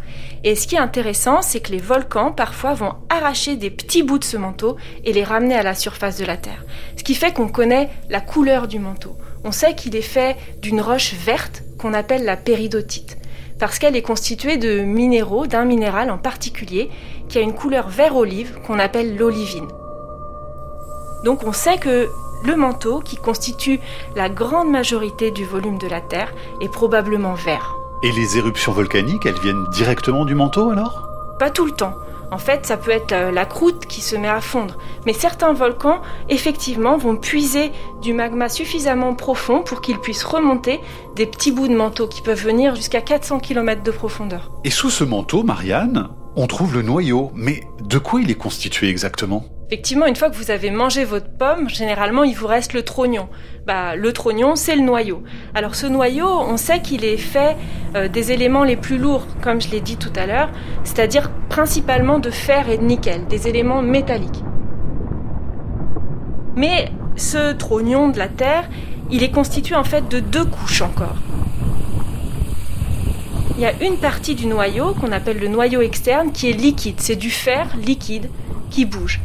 Et 0.43 0.55
ce 0.55 0.67
qui 0.67 0.75
est 0.75 0.79
intéressant, 0.79 1.41
c'est 1.41 1.59
que 1.59 1.71
les 1.71 1.79
volcans 1.79 2.31
parfois 2.31 2.73
vont 2.73 2.95
arracher 3.09 3.57
des 3.57 3.69
petits 3.69 4.01
bouts 4.01 4.19
de 4.19 4.23
ce 4.23 4.37
manteau 4.37 4.77
et 5.03 5.13
les 5.13 5.23
ramener 5.23 5.55
à 5.55 5.63
la 5.63 5.75
surface 5.75 6.17
de 6.17 6.25
la 6.25 6.37
Terre. 6.37 6.65
Ce 6.97 7.03
qui 7.03 7.13
fait 7.13 7.33
qu'on 7.33 7.47
connaît 7.47 7.89
la 8.09 8.21
couleur 8.21 8.67
du 8.67 8.79
manteau. 8.79 9.15
On 9.43 9.51
sait 9.51 9.75
qu'il 9.75 9.95
est 9.95 10.01
fait 10.01 10.35
d'une 10.61 10.81
roche 10.81 11.13
verte 11.13 11.63
qu'on 11.77 11.93
appelle 11.93 12.25
la 12.25 12.37
péridotite 12.37 13.17
parce 13.59 13.79
qu'elle 13.79 13.95
est 13.95 14.01
constituée 14.01 14.57
de 14.57 14.81
minéraux, 14.81 15.47
d'un 15.47 15.65
minéral 15.65 16.11
en 16.11 16.17
particulier, 16.17 16.89
qui 17.29 17.37
a 17.37 17.41
une 17.41 17.53
couleur 17.53 17.87
vert 17.87 18.15
olive 18.15 18.59
qu'on 18.65 18.79
appelle 18.79 19.15
l'olivine. 19.15 19.67
Donc 21.23 21.43
on 21.43 21.53
sait 21.53 21.77
que 21.77 22.09
le 22.45 22.55
manteau, 22.55 22.99
qui 22.99 23.17
constitue 23.17 23.79
la 24.15 24.29
grande 24.29 24.69
majorité 24.69 25.31
du 25.31 25.45
volume 25.45 25.77
de 25.77 25.87
la 25.87 26.01
Terre, 26.01 26.33
est 26.61 26.69
probablement 26.69 27.33
vert. 27.33 27.75
Et 28.03 28.11
les 28.11 28.37
éruptions 28.37 28.71
volcaniques, 28.71 29.25
elles 29.25 29.39
viennent 29.39 29.65
directement 29.71 30.25
du 30.25 30.35
manteau 30.35 30.69
alors? 30.69 31.09
Pas 31.39 31.49
tout 31.49 31.65
le 31.65 31.71
temps. 31.71 31.93
En 32.31 32.37
fait, 32.37 32.65
ça 32.65 32.77
peut 32.77 32.91
être 32.91 33.11
euh, 33.13 33.31
la 33.31 33.45
croûte 33.45 33.85
qui 33.85 34.01
se 34.01 34.15
met 34.15 34.27
à 34.27 34.41
fondre. 34.41 34.77
Mais 35.05 35.13
certains 35.13 35.53
volcans, 35.53 36.01
effectivement, 36.29 36.97
vont 36.97 37.15
puiser 37.15 37.71
du 38.01 38.13
magma 38.13 38.49
suffisamment 38.49 39.13
profond 39.13 39.61
pour 39.61 39.81
qu'ils 39.81 39.99
puissent 39.99 40.23
remonter 40.23 40.79
des 41.15 41.25
petits 41.25 41.51
bouts 41.51 41.67
de 41.67 41.75
manteau 41.75 42.07
qui 42.07 42.21
peuvent 42.21 42.43
venir 42.43 42.75
jusqu'à 42.75 43.01
400 43.01 43.39
km 43.39 43.83
de 43.83 43.91
profondeur. 43.91 44.51
Et 44.63 44.71
sous 44.71 44.89
ce 44.89 45.03
manteau, 45.03 45.43
Marianne, 45.43 46.09
on 46.35 46.47
trouve 46.47 46.73
le 46.73 46.81
noyau. 46.81 47.31
Mais 47.35 47.63
de 47.81 47.97
quoi 47.97 48.21
il 48.21 48.31
est 48.31 48.35
constitué 48.35 48.89
exactement? 48.89 49.45
Effectivement, 49.67 50.05
une 50.05 50.15
fois 50.15 50.29
que 50.29 50.35
vous 50.35 50.51
avez 50.51 50.69
mangé 50.69 51.05
votre 51.05 51.27
pomme, 51.27 51.69
généralement 51.69 52.23
il 52.23 52.35
vous 52.35 52.45
reste 52.45 52.73
le 52.73 52.83
trognon. 52.83 53.27
Bah, 53.65 53.95
le 53.95 54.13
trognon, 54.13 54.55
c'est 54.55 54.75
le 54.75 54.83
noyau. 54.83 55.23
Alors 55.55 55.73
ce 55.73 55.87
noyau, 55.87 56.27
on 56.27 56.55
sait 56.55 56.81
qu'il 56.81 57.03
est 57.03 57.17
fait 57.17 57.57
euh, 57.95 58.07
des 58.07 58.31
éléments 58.31 58.63
les 58.63 58.75
plus 58.75 58.99
lourds, 58.99 59.25
comme 59.41 59.59
je 59.59 59.69
l'ai 59.71 59.81
dit 59.81 59.97
tout 59.97 60.13
à 60.15 60.27
l'heure, 60.27 60.49
c'est-à-dire 60.83 61.31
principalement 61.49 62.19
de 62.19 62.29
fer 62.29 62.69
et 62.69 62.77
de 62.77 62.83
nickel, 62.83 63.25
des 63.25 63.47
éléments 63.47 63.81
métalliques. 63.81 64.43
Mais 66.55 66.91
ce 67.15 67.51
trognon 67.51 68.09
de 68.09 68.19
la 68.19 68.27
Terre, 68.27 68.69
il 69.09 69.23
est 69.23 69.31
constitué 69.31 69.75
en 69.75 69.83
fait 69.83 70.07
de 70.07 70.19
deux 70.19 70.45
couches 70.45 70.83
encore. 70.83 71.15
Il 73.57 73.61
y 73.61 73.65
a 73.65 73.73
une 73.81 73.97
partie 73.97 74.35
du 74.35 74.45
noyau 74.45 74.93
qu'on 74.93 75.11
appelle 75.11 75.39
le 75.39 75.47
noyau 75.47 75.81
externe 75.81 76.31
qui 76.31 76.51
est 76.51 76.53
liquide, 76.53 76.99
c'est 76.99 77.15
du 77.15 77.31
fer 77.31 77.67
liquide 77.83 78.29
qui 78.69 78.85
bouge. 78.85 79.21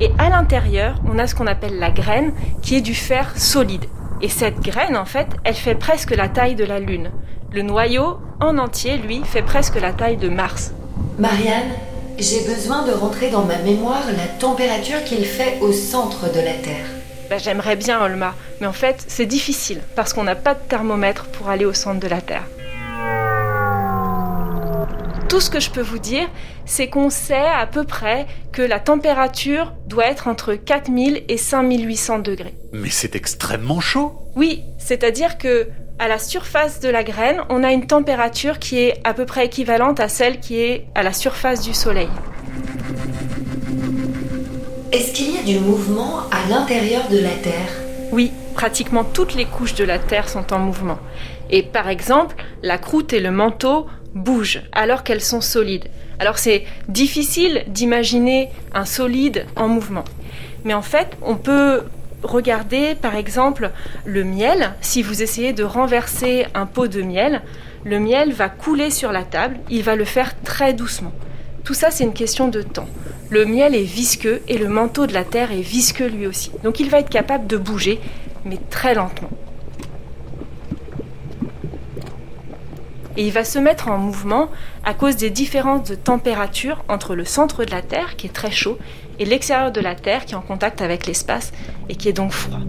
Et 0.00 0.10
à 0.18 0.30
l'intérieur, 0.30 0.96
on 1.06 1.18
a 1.18 1.26
ce 1.26 1.34
qu'on 1.34 1.46
appelle 1.46 1.78
la 1.78 1.90
graine, 1.90 2.32
qui 2.62 2.76
est 2.76 2.80
du 2.80 2.94
fer 2.94 3.34
solide. 3.36 3.84
Et 4.22 4.28
cette 4.28 4.60
graine, 4.60 4.96
en 4.96 5.04
fait, 5.04 5.26
elle 5.44 5.54
fait 5.54 5.74
presque 5.74 6.16
la 6.16 6.28
taille 6.28 6.54
de 6.54 6.64
la 6.64 6.80
Lune. 6.80 7.10
Le 7.52 7.62
noyau, 7.62 8.18
en 8.40 8.56
entier, 8.56 8.96
lui, 8.96 9.22
fait 9.24 9.42
presque 9.42 9.78
la 9.78 9.92
taille 9.92 10.16
de 10.16 10.30
Mars. 10.30 10.72
Marianne, 11.18 11.72
j'ai 12.18 12.46
besoin 12.46 12.86
de 12.86 12.92
rentrer 12.92 13.30
dans 13.30 13.44
ma 13.44 13.58
mémoire 13.58 14.04
la 14.16 14.26
température 14.38 15.04
qu'il 15.04 15.24
fait 15.24 15.58
au 15.60 15.72
centre 15.72 16.32
de 16.32 16.40
la 16.40 16.54
Terre. 16.54 16.86
Ben, 17.28 17.38
J'aimerais 17.38 17.76
bien, 17.76 18.02
Olma, 18.02 18.34
mais 18.60 18.66
en 18.66 18.72
fait, 18.72 19.04
c'est 19.06 19.26
difficile, 19.26 19.80
parce 19.96 20.14
qu'on 20.14 20.24
n'a 20.24 20.34
pas 20.34 20.54
de 20.54 20.60
thermomètre 20.68 21.26
pour 21.26 21.50
aller 21.50 21.66
au 21.66 21.74
centre 21.74 22.00
de 22.00 22.08
la 22.08 22.22
Terre. 22.22 22.44
Tout 25.30 25.38
ce 25.38 25.48
que 25.48 25.60
je 25.60 25.70
peux 25.70 25.80
vous 25.80 26.00
dire, 26.00 26.28
c'est 26.66 26.88
qu'on 26.88 27.08
sait 27.08 27.36
à 27.36 27.64
peu 27.64 27.84
près 27.84 28.26
que 28.50 28.62
la 28.62 28.80
température 28.80 29.72
doit 29.86 30.06
être 30.06 30.26
entre 30.26 30.54
4000 30.54 31.22
et 31.28 31.36
5800 31.36 32.18
degrés. 32.18 32.52
Mais 32.72 32.90
c'est 32.90 33.14
extrêmement 33.14 33.78
chaud. 33.78 34.12
Oui, 34.34 34.64
c'est-à-dire 34.78 35.38
que 35.38 35.68
à 36.00 36.08
la 36.08 36.18
surface 36.18 36.80
de 36.80 36.88
la 36.88 37.04
graine, 37.04 37.42
on 37.48 37.62
a 37.62 37.70
une 37.70 37.86
température 37.86 38.58
qui 38.58 38.80
est 38.80 39.00
à 39.04 39.14
peu 39.14 39.24
près 39.24 39.46
équivalente 39.46 40.00
à 40.00 40.08
celle 40.08 40.40
qui 40.40 40.58
est 40.58 40.88
à 40.96 41.04
la 41.04 41.12
surface 41.12 41.60
du 41.60 41.74
Soleil. 41.74 42.08
Est-ce 44.90 45.12
qu'il 45.12 45.36
y 45.36 45.38
a 45.38 45.42
du 45.44 45.60
mouvement 45.60 46.22
à 46.32 46.48
l'intérieur 46.48 47.08
de 47.08 47.18
la 47.18 47.36
Terre? 47.40 47.70
Oui, 48.10 48.32
pratiquement 48.54 49.04
toutes 49.04 49.36
les 49.36 49.44
couches 49.44 49.76
de 49.76 49.84
la 49.84 50.00
Terre 50.00 50.28
sont 50.28 50.52
en 50.52 50.58
mouvement. 50.58 50.98
Et 51.50 51.62
par 51.62 51.88
exemple, 51.88 52.34
la 52.62 52.78
croûte 52.78 53.12
et 53.12 53.20
le 53.20 53.30
manteau 53.30 53.86
bougent 54.14 54.62
alors 54.72 55.04
qu'elles 55.04 55.20
sont 55.20 55.40
solides. 55.40 55.88
Alors 56.18 56.38
c'est 56.38 56.64
difficile 56.88 57.64
d'imaginer 57.68 58.50
un 58.74 58.84
solide 58.84 59.46
en 59.56 59.68
mouvement. 59.68 60.04
Mais 60.64 60.74
en 60.74 60.82
fait, 60.82 61.16
on 61.22 61.36
peut 61.36 61.82
regarder 62.22 62.94
par 62.94 63.16
exemple 63.16 63.70
le 64.04 64.24
miel. 64.24 64.72
Si 64.80 65.02
vous 65.02 65.22
essayez 65.22 65.52
de 65.52 65.64
renverser 65.64 66.46
un 66.54 66.66
pot 66.66 66.86
de 66.86 67.02
miel, 67.02 67.42
le 67.84 67.98
miel 67.98 68.32
va 68.32 68.48
couler 68.48 68.90
sur 68.90 69.12
la 69.12 69.22
table, 69.22 69.56
il 69.70 69.82
va 69.82 69.96
le 69.96 70.04
faire 70.04 70.38
très 70.42 70.74
doucement. 70.74 71.12
Tout 71.64 71.74
ça, 71.74 71.90
c'est 71.90 72.04
une 72.04 72.12
question 72.12 72.48
de 72.48 72.62
temps. 72.62 72.88
Le 73.30 73.44
miel 73.44 73.74
est 73.74 73.82
visqueux 73.82 74.42
et 74.48 74.58
le 74.58 74.68
manteau 74.68 75.06
de 75.06 75.14
la 75.14 75.24
Terre 75.24 75.52
est 75.52 75.60
visqueux 75.60 76.08
lui 76.08 76.26
aussi. 76.26 76.50
Donc 76.64 76.80
il 76.80 76.90
va 76.90 76.98
être 76.98 77.08
capable 77.08 77.46
de 77.46 77.56
bouger, 77.56 78.00
mais 78.44 78.58
très 78.70 78.94
lentement. 78.94 79.30
Et 83.20 83.26
il 83.26 83.32
va 83.32 83.44
se 83.44 83.58
mettre 83.58 83.88
en 83.88 83.98
mouvement 83.98 84.48
à 84.82 84.94
cause 84.94 85.16
des 85.16 85.28
différences 85.28 85.86
de 85.86 85.94
température 85.94 86.82
entre 86.88 87.14
le 87.14 87.26
centre 87.26 87.66
de 87.66 87.70
la 87.70 87.82
Terre, 87.82 88.16
qui 88.16 88.26
est 88.26 88.32
très 88.32 88.50
chaud, 88.50 88.78
et 89.18 89.26
l'extérieur 89.26 89.70
de 89.70 89.80
la 89.82 89.94
Terre, 89.94 90.24
qui 90.24 90.32
est 90.32 90.38
en 90.38 90.40
contact 90.40 90.80
avec 90.80 91.04
l'espace 91.04 91.52
et 91.90 91.96
qui 91.96 92.08
est 92.08 92.14
donc 92.14 92.32
froid. 92.32 92.60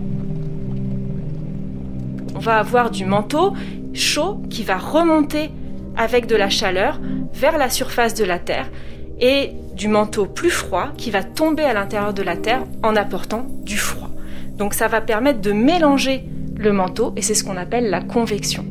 On 2.36 2.39
va 2.39 2.58
avoir 2.58 2.91
du 2.91 3.05
manteau 3.05 3.53
chaud 3.93 4.41
qui 4.50 4.63
va 4.63 4.77
remonter 4.77 5.51
avec 5.96 6.25
de 6.27 6.36
la 6.36 6.50
chaleur 6.50 7.00
vers 7.34 7.58
la 7.58 7.70
surface 7.70 8.13
de 8.13 8.25
la 8.25 8.38
Terre 8.38 8.70
et 9.22 9.51
du 9.74 9.88
manteau 9.88 10.25
plus 10.25 10.50
froid 10.50 10.89
qui 10.98 11.12
va 11.12 11.24
tomber 11.24 11.63
à 11.63 11.72
l'intérieur 11.72 12.13
de 12.13 12.24
la 12.24 12.36
Terre 12.36 12.65
en 12.84 12.98
apportant 12.98 13.48
du 13.63 13.77
froid. 13.77 14.10
Donc 14.58 14.74
ça 14.74 14.89
va 14.89 15.00
permettre 15.00 15.39
de 15.39 15.53
mélanger 15.53 16.25
le 16.58 16.74
manteau 16.74 17.13
et 17.15 17.22
c'est 17.22 17.36
ce 17.36 17.46
qu'on 17.46 17.55
appelle 17.55 17.89
la 17.89 18.01
convection. 18.01 18.65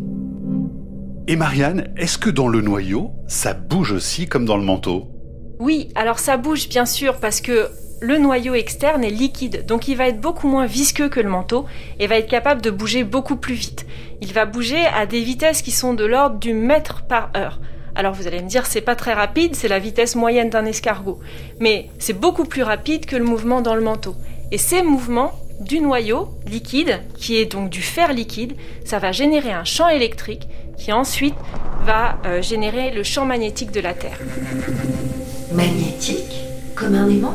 Et 1.31 1.37
Marianne, 1.37 1.95
est-ce 1.97 2.19
que 2.19 2.29
dans 2.29 2.49
le 2.49 2.61
noyau, 2.61 3.13
ça 3.29 3.55
bouge 3.55 3.93
aussi 3.93 4.27
comme 4.27 4.45
dans 4.45 4.57
le 4.57 4.65
manteau? 4.65 5.13
Oui, 5.61 5.91
alors 5.95 6.19
ça 6.19 6.37
bouge 6.37 6.69
bien 6.69 6.87
sûr 6.87 7.19
parce 7.19 7.41
que 7.41 7.69
le 8.01 8.19
noyau 8.19 8.55
externe 8.55 9.05
est 9.05 9.11
liquide, 9.11 9.65
donc 9.65 9.87
il 9.87 9.97
va 9.97 10.09
être 10.09 10.21
beaucoup 10.21 10.49
moins 10.49 10.67
visqueux 10.67 11.09
que 11.09 11.21
le 11.21 11.29
manteau 11.29 11.67
et 12.01 12.09
va 12.09 12.17
être 12.17 12.29
capable 12.29 12.63
de 12.63 12.73
bouger 12.73 13.05
beaucoup 13.05 13.37
plus 13.37 13.55
vite. 13.55 13.87
Il 14.21 14.33
va 14.33 14.45
bouger 14.45 14.85
à 14.87 15.07
des 15.07 15.21
vitesses 15.21 15.63
qui 15.63 15.71
sont 15.71 15.95
de 15.95 16.05
l'ordre 16.05 16.41
du 16.41 16.53
mètre 16.53 17.05
par 17.07 17.31
heure. 17.37 17.61
Alors 17.95 18.13
vous 18.13 18.27
allez 18.27 18.43
me 18.43 18.49
dire 18.49 18.67
c'est 18.67 18.81
pas 18.81 18.97
très 18.97 19.15
rapide, 19.15 19.55
c'est 19.55 19.69
la 19.69 19.79
vitesse 19.79 20.17
moyenne 20.17 20.51
d'un 20.51 20.67
escargot, 20.67 21.21
mais 21.61 21.91
c'est 22.01 22.19
beaucoup 22.19 22.45
plus 22.45 22.65
rapide 22.65 23.07
que 23.07 23.15
le 23.15 23.25
mouvement 23.25 23.61
dans 23.61 23.77
le 23.77 23.83
manteau. 23.83 24.17
Et 24.51 24.59
ces 24.59 24.83
mouvements 24.83 25.31
du 25.61 25.79
noyau 25.81 26.31
liquide, 26.51 27.03
qui 27.17 27.37
est 27.37 27.53
donc 27.53 27.71
du 27.71 27.83
fer 27.83 28.13
liquide, 28.15 28.55
ça 28.85 28.99
va 28.99 29.13
générer 29.13 29.53
un 29.53 29.65
champ 29.65 29.89
électrique 29.89 30.49
qui 30.81 30.93
ensuite 30.93 31.35
va 31.85 32.17
euh, 32.25 32.43
générer 32.43 32.91
le 32.91 33.03
champ 33.03 33.27
magnétique 33.27 33.71
de 33.71 33.81
la 33.81 33.93
Terre. 33.93 34.19
Magnétique 35.53 36.41
Comme 36.75 36.95
un 36.95 37.09
aimant? 37.09 37.35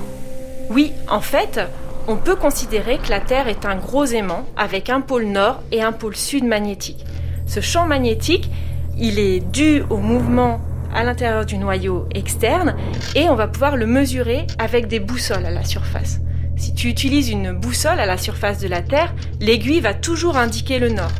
Oui, 0.71 0.93
en 1.07 1.21
fait, 1.21 1.61
on 2.07 2.17
peut 2.17 2.35
considérer 2.35 2.97
que 2.97 3.09
la 3.09 3.19
Terre 3.19 3.47
est 3.47 3.65
un 3.65 3.75
gros 3.75 4.05
aimant 4.05 4.45
avec 4.57 4.89
un 4.89 4.99
pôle 4.99 5.25
nord 5.25 5.61
et 5.71 5.83
un 5.83 5.91
pôle 5.91 6.15
sud 6.15 6.43
magnétique. 6.43 7.05
Ce 7.45 7.59
champ 7.59 7.85
magnétique, 7.85 8.49
il 8.97 9.19
est 9.19 9.39
dû 9.39 9.83
au 9.91 9.97
mouvement 9.97 10.59
à 10.93 11.03
l'intérieur 11.03 11.45
du 11.45 11.57
noyau 11.57 12.07
externe 12.15 12.75
et 13.15 13.29
on 13.29 13.35
va 13.35 13.47
pouvoir 13.47 13.75
le 13.77 13.85
mesurer 13.85 14.47
avec 14.57 14.87
des 14.87 14.99
boussoles 14.99 15.45
à 15.45 15.51
la 15.51 15.63
surface. 15.63 16.19
Si 16.57 16.73
tu 16.73 16.87
utilises 16.87 17.29
une 17.29 17.51
boussole 17.51 17.99
à 17.99 18.05
la 18.05 18.17
surface 18.17 18.59
de 18.59 18.67
la 18.67 18.81
Terre, 18.81 19.13
l'aiguille 19.39 19.81
va 19.81 19.93
toujours 19.93 20.37
indiquer 20.37 20.79
le 20.79 20.89
nord. 20.89 21.11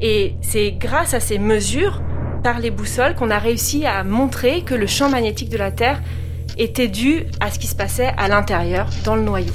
Et 0.00 0.34
c'est 0.42 0.72
grâce 0.72 1.14
à 1.14 1.20
ces 1.20 1.38
mesures 1.38 2.02
par 2.42 2.58
les 2.58 2.70
boussoles 2.70 3.14
qu'on 3.14 3.30
a 3.30 3.38
réussi 3.38 3.86
à 3.86 4.04
montrer 4.04 4.62
que 4.62 4.74
le 4.74 4.86
champ 4.86 5.08
magnétique 5.08 5.48
de 5.48 5.56
la 5.56 5.70
Terre 5.70 6.02
était 6.58 6.88
dû 6.88 7.24
à 7.40 7.50
ce 7.50 7.58
qui 7.58 7.66
se 7.66 7.74
passait 7.74 8.12
à 8.16 8.28
l'intérieur, 8.28 8.88
dans 9.04 9.16
le 9.16 9.22
noyau. 9.22 9.52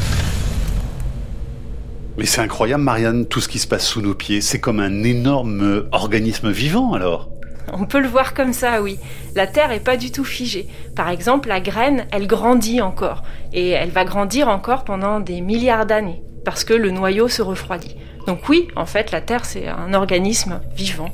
Mais 2.17 2.25
c'est 2.25 2.41
incroyable, 2.41 2.83
Marianne, 2.83 3.25
tout 3.25 3.39
ce 3.39 3.47
qui 3.47 3.59
se 3.59 3.67
passe 3.67 3.87
sous 3.87 4.01
nos 4.01 4.13
pieds. 4.13 4.41
C'est 4.41 4.59
comme 4.59 4.79
un 4.79 5.03
énorme 5.03 5.85
organisme 5.91 6.51
vivant, 6.51 6.93
alors. 6.93 7.29
On 7.73 7.85
peut 7.85 8.01
le 8.01 8.07
voir 8.07 8.33
comme 8.33 8.53
ça, 8.53 8.81
oui. 8.81 8.97
La 9.35 9.47
Terre 9.47 9.69
n'est 9.69 9.79
pas 9.79 9.95
du 9.95 10.11
tout 10.11 10.25
figée. 10.25 10.67
Par 10.95 11.09
exemple, 11.09 11.47
la 11.47 11.61
graine, 11.61 12.05
elle 12.11 12.27
grandit 12.27 12.81
encore. 12.81 13.23
Et 13.53 13.69
elle 13.69 13.91
va 13.91 14.03
grandir 14.03 14.49
encore 14.49 14.83
pendant 14.83 15.19
des 15.19 15.39
milliards 15.39 15.85
d'années, 15.85 16.21
parce 16.43 16.63
que 16.63 16.73
le 16.73 16.91
noyau 16.91 17.27
se 17.29 17.41
refroidit. 17.41 17.95
Donc 18.27 18.47
oui, 18.49 18.67
en 18.75 18.85
fait, 18.85 19.11
la 19.11 19.21
Terre, 19.21 19.45
c'est 19.45 19.67
un 19.67 19.93
organisme 19.93 20.61
vivant. 20.75 21.09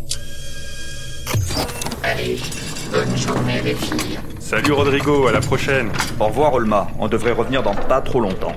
Allez, 2.03 2.37
bonne 2.91 3.17
journée 3.17 3.61
les 3.63 3.73
filles. 3.75 4.19
Salut 4.39 4.71
Rodrigo, 4.73 5.27
à 5.27 5.31
la 5.31 5.39
prochaine. 5.41 5.89
Au 6.19 6.25
revoir 6.25 6.53
Olma, 6.53 6.87
on 6.99 7.07
devrait 7.07 7.31
revenir 7.31 7.63
dans 7.63 7.75
pas 7.75 8.01
trop 8.01 8.19
longtemps. 8.19 8.53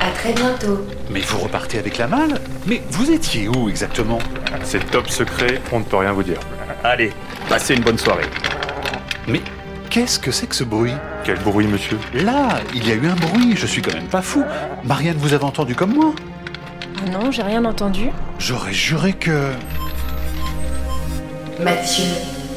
À 0.00 0.10
très 0.10 0.32
bientôt. 0.32 0.84
Mais 1.10 1.20
vous 1.20 1.38
repartez 1.38 1.78
avec 1.78 1.98
la 1.98 2.06
malle? 2.06 2.40
Mais 2.66 2.82
vous 2.90 3.10
étiez 3.10 3.48
où 3.48 3.68
exactement? 3.68 4.18
C'est 4.64 4.90
top 4.90 5.08
secret, 5.08 5.60
on 5.72 5.80
ne 5.80 5.84
peut 5.84 5.96
rien 5.98 6.12
vous 6.12 6.22
dire. 6.22 6.40
Allez, 6.84 7.12
passez 7.48 7.74
une 7.74 7.82
bonne 7.82 7.98
soirée. 7.98 8.26
Mais 9.28 9.40
qu'est-ce 9.90 10.18
que 10.18 10.30
c'est 10.30 10.46
que 10.46 10.54
ce 10.54 10.64
bruit? 10.64 10.94
Quel 11.24 11.38
bruit, 11.38 11.66
monsieur? 11.66 11.98
Là, 12.14 12.60
il 12.74 12.88
y 12.88 12.92
a 12.92 12.94
eu 12.94 13.06
un 13.06 13.14
bruit, 13.14 13.56
je 13.56 13.66
suis 13.66 13.82
quand 13.82 13.94
même 13.94 14.08
pas 14.08 14.22
fou. 14.22 14.42
Marianne, 14.84 15.18
vous 15.18 15.34
avez 15.34 15.44
entendu 15.44 15.74
comme 15.74 15.94
moi 15.94 16.14
Non, 17.08 17.30
j'ai 17.30 17.42
rien 17.42 17.64
entendu. 17.64 18.10
J'aurais 18.38 18.74
juré 18.74 19.14
que... 19.14 19.52
Mathieu, 21.58 22.04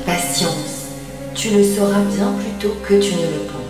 patience. 0.05 0.89
Tu 1.33 1.50
le 1.50 1.63
sauras 1.63 2.01
bien 2.15 2.33
plus 2.33 2.51
tôt 2.59 2.75
que 2.88 3.01
tu 3.01 3.15
ne 3.15 3.21
le 3.21 3.39
penses. 3.47 3.63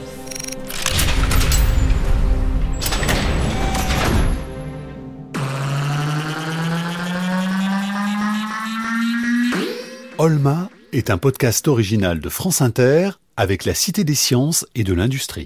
Olma 10.18 10.70
est 10.92 11.10
un 11.10 11.18
podcast 11.18 11.68
original 11.68 12.20
de 12.20 12.30
France 12.30 12.62
Inter 12.62 13.12
avec 13.38 13.66
la 13.66 13.74
Cité 13.74 14.04
des 14.04 14.16
sciences 14.16 14.66
et 14.76 14.84
de 14.84 14.94
l'industrie. 14.94 15.42